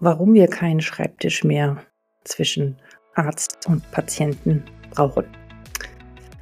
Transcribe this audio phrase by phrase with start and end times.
[0.00, 1.78] warum wir keinen Schreibtisch mehr
[2.24, 2.76] zwischen
[3.14, 5.24] Arzt und Patienten brauchen.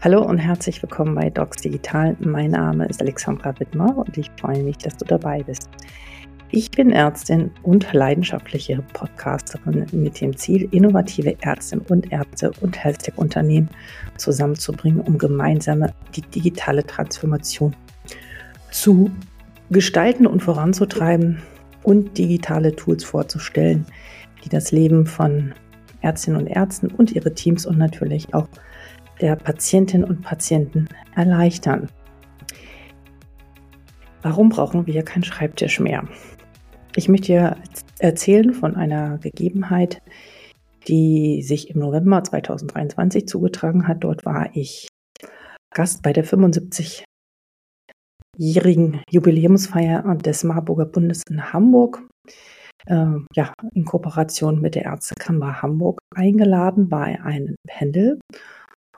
[0.00, 2.16] Hallo und herzlich willkommen bei Docs Digital.
[2.18, 5.70] Mein Name ist Alexandra Wittmer und ich freue mich, dass du dabei bist.
[6.50, 13.68] Ich bin Ärztin und leidenschaftliche Podcasterin mit dem Ziel, innovative Ärztinnen und Ärzte und Health-Tech-Unternehmen
[14.18, 17.74] zusammenzubringen, um gemeinsam die digitale Transformation
[18.70, 19.10] zu
[19.70, 21.40] gestalten und voranzutreiben
[21.84, 23.86] und digitale Tools vorzustellen,
[24.44, 25.54] die das Leben von
[26.00, 28.48] Ärztinnen und Ärzten und ihre Teams und natürlich auch
[29.20, 31.88] der Patientinnen und Patienten erleichtern.
[34.22, 36.08] Warum brauchen wir keinen Schreibtisch mehr?
[36.96, 37.56] Ich möchte dir
[37.98, 40.00] erzählen von einer Gegebenheit,
[40.88, 44.04] die sich im November 2023 zugetragen hat.
[44.04, 44.88] Dort war ich
[45.70, 47.04] Gast bei der 75
[48.36, 52.02] jährigen Jubiläumsfeier des Marburger Bundes in Hamburg.
[52.86, 58.20] Äh, ja, in Kooperation mit der Ärztekammer Hamburg eingeladen bei einem Panel.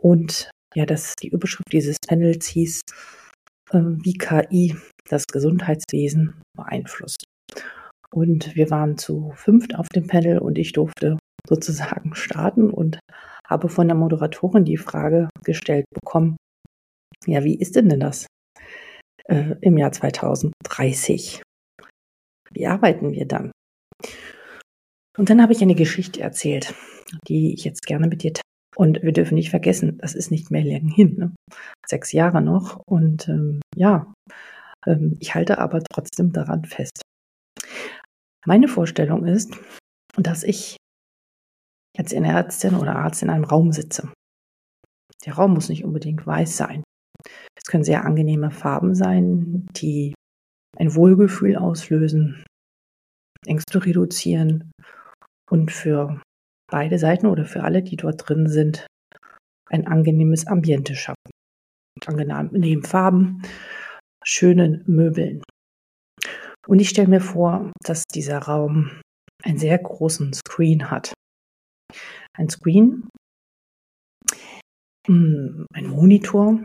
[0.00, 2.80] Und ja, das, die Überschrift dieses Panels hieß,
[3.70, 4.76] äh, wie KI
[5.08, 7.24] das Gesundheitswesen beeinflusst.
[8.12, 12.98] Und wir waren zu fünft auf dem Panel und ich durfte sozusagen starten und
[13.46, 16.36] habe von der Moderatorin die Frage gestellt bekommen,
[17.26, 18.26] ja, wie ist denn denn das?
[19.28, 21.42] Äh, im Jahr 2030.
[22.50, 23.52] Wie arbeiten wir dann?
[25.16, 26.74] Und dann habe ich eine Geschichte erzählt,
[27.26, 28.42] die ich jetzt gerne mit dir teile.
[28.76, 31.16] Und wir dürfen nicht vergessen, das ist nicht mehr lang hin.
[31.16, 31.34] Ne?
[31.86, 32.82] Sechs Jahre noch.
[32.86, 34.12] Und ähm, ja,
[34.86, 37.00] ähm, ich halte aber trotzdem daran fest.
[38.44, 39.56] Meine Vorstellung ist,
[40.16, 40.76] dass ich
[41.96, 44.12] als Ärztin oder Arzt in einem Raum sitze.
[45.24, 46.82] Der Raum muss nicht unbedingt weiß sein.
[47.56, 50.14] Es können sehr angenehme Farben sein, die
[50.76, 52.44] ein Wohlgefühl auslösen,
[53.46, 54.72] Ängste reduzieren
[55.50, 56.20] und für
[56.70, 58.86] beide Seiten oder für alle, die dort drin sind,
[59.68, 61.16] ein angenehmes Ambiente schaffen.
[61.96, 63.42] Mit angenehmen Farben,
[64.24, 65.42] schönen Möbeln.
[66.66, 69.00] Und ich stelle mir vor, dass dieser Raum
[69.44, 71.14] einen sehr großen Screen hat.
[72.36, 73.08] Ein Screen,
[75.08, 76.58] ein Monitor,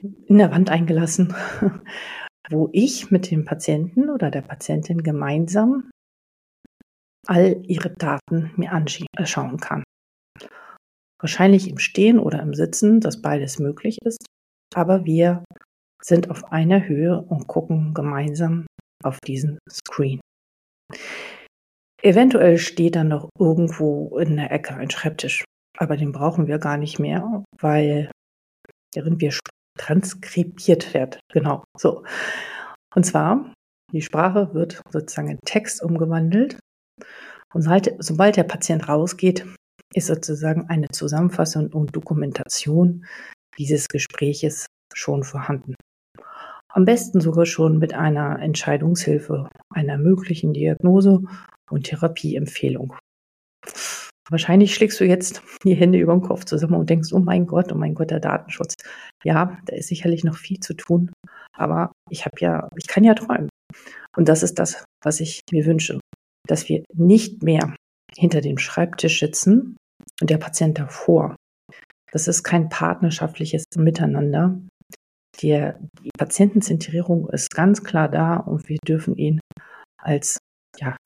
[0.00, 1.34] in der Wand eingelassen,
[2.50, 5.90] wo ich mit dem Patienten oder der Patientin gemeinsam
[7.26, 9.84] all ihre Daten mir anschauen kann.
[11.20, 14.24] Wahrscheinlich im Stehen oder im Sitzen, dass beides möglich ist,
[14.74, 15.44] aber wir
[16.02, 18.66] sind auf einer Höhe und gucken gemeinsam
[19.02, 20.20] auf diesen Screen.
[22.02, 25.44] Eventuell steht dann noch irgendwo in der Ecke ein Schreibtisch,
[25.78, 28.10] aber den brauchen wir gar nicht mehr, weil
[28.94, 29.32] während wir
[29.78, 31.20] transkribiert wird.
[31.32, 32.04] Genau, so.
[32.94, 33.54] Und zwar,
[33.92, 36.58] die Sprache wird sozusagen in Text umgewandelt.
[37.54, 37.62] Und
[38.00, 39.46] sobald der Patient rausgeht,
[39.94, 43.06] ist sozusagen eine Zusammenfassung und Dokumentation
[43.56, 45.74] dieses Gespräches schon vorhanden.
[46.70, 51.22] Am besten sogar schon mit einer Entscheidungshilfe, einer möglichen Diagnose
[51.70, 52.94] und Therapieempfehlung.
[54.30, 57.72] Wahrscheinlich schlägst du jetzt die Hände über den Kopf zusammen und denkst, oh mein Gott,
[57.72, 58.74] oh mein Gott, der Datenschutz.
[59.24, 61.10] Ja, da ist sicherlich noch viel zu tun,
[61.56, 63.48] aber ich habe ja, ich kann ja träumen.
[64.16, 66.00] Und das ist das, was ich mir wünsche,
[66.46, 67.74] dass wir nicht mehr
[68.16, 69.76] hinter dem Schreibtisch sitzen
[70.20, 71.36] und der Patient davor.
[72.12, 74.60] Das ist kein partnerschaftliches Miteinander.
[75.40, 75.72] Die,
[76.02, 79.40] die Patientenzentrierung ist ganz klar da und wir dürfen ihn
[80.02, 80.38] als
[80.78, 80.96] ja,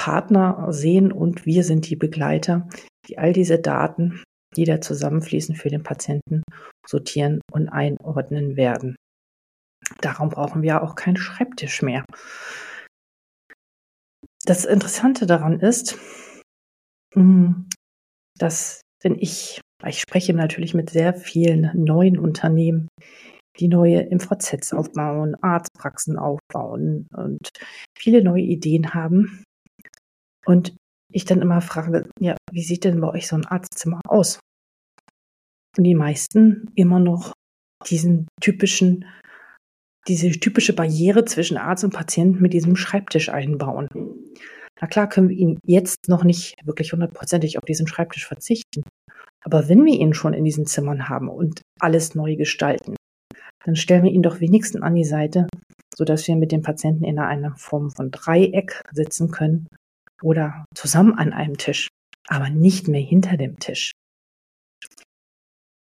[0.00, 2.66] Partner sehen und wir sind die Begleiter,
[3.06, 4.22] die all diese Daten,
[4.56, 6.42] die da zusammenfließen für den Patienten,
[6.88, 8.96] sortieren und einordnen werden.
[10.00, 12.06] Darum brauchen wir auch keinen Schreibtisch mehr.
[14.46, 15.98] Das Interessante daran ist,
[17.12, 17.68] hm,
[18.38, 22.88] dass wenn ich, ich spreche natürlich mit sehr vielen neuen Unternehmen,
[23.58, 27.50] die neue MVZs aufbauen, Arztpraxen aufbauen und
[27.98, 29.44] viele neue Ideen haben,
[30.50, 30.74] und
[31.12, 34.40] ich dann immer frage, ja, wie sieht denn bei euch so ein Arztzimmer aus?
[35.78, 37.32] Und die meisten immer noch
[37.86, 39.04] diesen typischen,
[40.08, 43.88] diese typische Barriere zwischen Arzt und Patient mit diesem Schreibtisch einbauen.
[44.80, 48.82] Na klar können wir ihn jetzt noch nicht wirklich hundertprozentig auf diesen Schreibtisch verzichten.
[49.44, 52.96] Aber wenn wir ihn schon in diesen Zimmern haben und alles neu gestalten,
[53.64, 55.46] dann stellen wir ihn doch wenigstens an die Seite,
[55.94, 59.68] sodass wir mit dem Patienten in einer Form von Dreieck sitzen können
[60.22, 61.88] oder zusammen an einem Tisch,
[62.28, 63.92] aber nicht mehr hinter dem Tisch.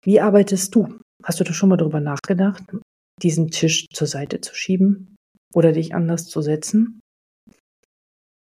[0.03, 0.99] Wie arbeitest du?
[1.23, 2.63] Hast du da schon mal darüber nachgedacht,
[3.21, 5.15] diesen Tisch zur Seite zu schieben
[5.53, 7.01] oder dich anders zu setzen?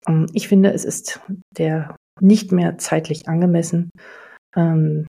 [0.07, 1.21] Ähm, ich finde, es ist
[1.57, 3.89] der nicht mehr zeitlich angemessen,
[4.55, 5.05] ähm,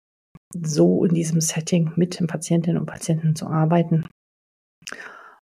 [0.53, 4.05] so in diesem Setting mit den Patientinnen und Patienten zu arbeiten.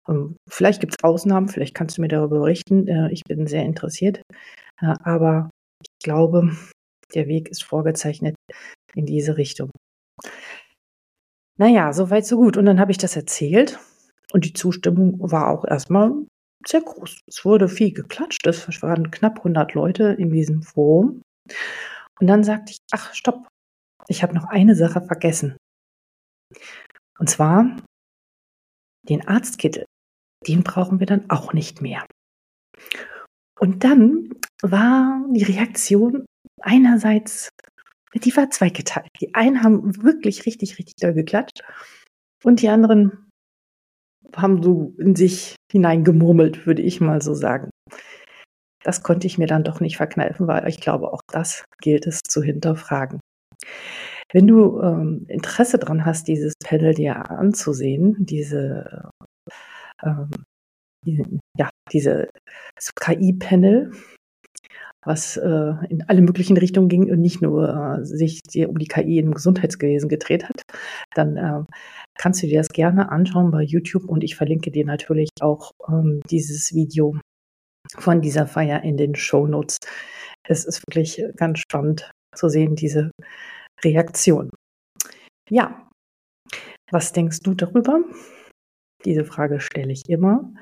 [0.09, 2.87] Ähm, vielleicht gibt es Ausnahmen, vielleicht kannst du mir darüber berichten.
[2.89, 4.23] Äh, ich bin sehr interessiert.
[4.79, 5.51] Aber
[5.83, 6.57] ich glaube,
[7.15, 8.35] der Weg ist vorgezeichnet
[8.95, 9.71] in diese Richtung.
[11.59, 12.57] Naja, soweit, so gut.
[12.57, 13.79] Und dann habe ich das erzählt
[14.33, 16.13] und die Zustimmung war auch erstmal
[16.67, 17.21] sehr groß.
[17.27, 18.47] Es wurde viel geklatscht.
[18.47, 21.23] Es waren knapp 100 Leute in diesem Forum.
[22.21, 23.49] Und dann sagte ich, ach, stopp.
[24.09, 25.57] Ich habe noch eine Sache vergessen.
[27.19, 27.77] Und zwar
[29.09, 29.85] den Arztkittel.
[30.47, 32.07] Den brauchen wir dann auch nicht mehr.
[33.59, 34.31] Und dann
[34.63, 36.27] war die Reaktion
[36.61, 37.51] einerseits,
[38.15, 39.09] die war zweigeteilt.
[39.21, 41.63] Die einen haben wirklich richtig, richtig doll geklatscht
[42.45, 43.27] und die anderen
[44.35, 47.71] haben so in sich hineingemurmelt, würde ich mal so sagen.
[48.83, 52.21] Das konnte ich mir dann doch nicht verkneifen, weil ich glaube, auch das gilt es
[52.23, 53.21] zu hinterfragen.
[54.33, 59.11] Wenn du ähm, Interesse daran hast, dieses Panel dir anzusehen, diese,
[60.03, 60.31] ähm,
[61.05, 61.23] die,
[61.57, 62.29] ja, diese
[63.01, 63.93] KI-Panel,
[65.07, 69.19] was äh, in alle möglichen Richtungen ging und nicht nur äh, sich um die KI
[69.19, 70.63] im Gesundheitswesen gedreht hat,
[71.15, 71.63] dann äh,
[72.19, 76.21] kannst du dir das gerne anschauen bei YouTube und ich verlinke dir natürlich auch ähm,
[76.29, 77.17] dieses Video
[77.99, 79.79] von dieser Feier in den Show Notes.
[80.49, 83.13] Es ist wirklich ganz spannend zu sehen, diese
[83.85, 84.51] Reaktion.
[85.49, 85.89] Ja,
[86.91, 88.01] was denkst du darüber?
[89.05, 90.53] Diese Frage stelle ich immer.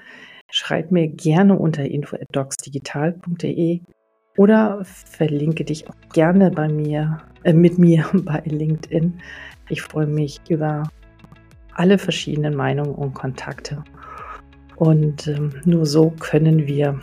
[0.53, 3.81] Schreib mir gerne unter info@docsdigital.de
[4.37, 9.21] oder verlinke dich auch gerne bei mir, äh, mit mir bei LinkedIn.
[9.69, 10.85] Ich freue mich über
[11.75, 13.83] alle verschiedenen Meinungen und Kontakte.
[14.77, 17.01] Und ähm, nur so können wir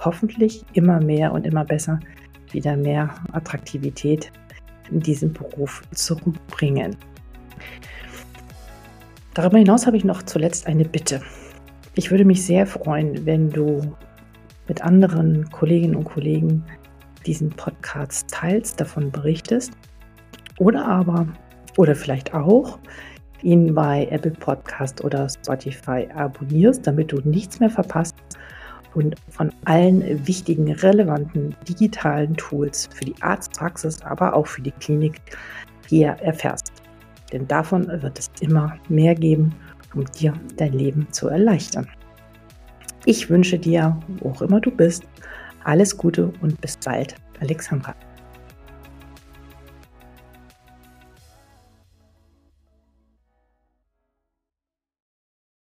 [0.00, 2.00] hoffentlich immer mehr und immer besser
[2.52, 4.30] wieder mehr Attraktivität
[4.90, 6.96] in diesem Beruf zurückbringen.
[9.34, 11.20] Darüber hinaus habe ich noch zuletzt eine Bitte.
[11.94, 13.96] Ich würde mich sehr freuen, wenn du
[14.68, 16.64] mit anderen Kolleginnen und Kollegen
[17.24, 19.72] diesen Podcast teilst, davon berichtest
[20.58, 21.26] oder aber
[21.76, 22.78] oder vielleicht auch
[23.42, 28.16] ihn bei Apple Podcast oder Spotify abonnierst, damit du nichts mehr verpasst
[28.94, 35.20] und von allen wichtigen, relevanten digitalen Tools für die Arztpraxis, aber auch für die Klinik
[35.86, 36.72] hier erfährst.
[37.32, 39.54] Denn davon wird es immer mehr geben,
[39.94, 41.86] um dir dein Leben zu erleichtern.
[43.08, 45.04] Ich wünsche dir, wo auch immer du bist,
[45.62, 47.94] alles Gute und bis bald, Alexandra.